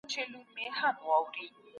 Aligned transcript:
پاملرنه 0.03 0.39
به 0.53 0.63
په 0.79 0.87
دوام 0.97 1.23
وي. 1.35 1.47